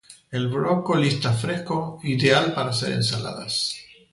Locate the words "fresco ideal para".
1.31-2.71